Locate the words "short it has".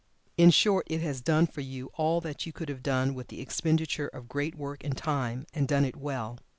0.49-1.21